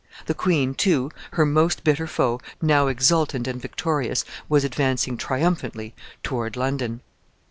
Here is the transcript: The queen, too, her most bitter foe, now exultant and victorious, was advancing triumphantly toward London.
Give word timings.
The 0.25 0.33
queen, 0.33 0.73
too, 0.73 1.11
her 1.33 1.45
most 1.45 1.83
bitter 1.83 2.07
foe, 2.07 2.39
now 2.59 2.87
exultant 2.87 3.47
and 3.47 3.61
victorious, 3.61 4.25
was 4.49 4.63
advancing 4.63 5.15
triumphantly 5.15 5.93
toward 6.23 6.55
London. 6.57 7.01